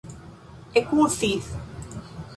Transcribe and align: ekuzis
ekuzis 0.79 1.45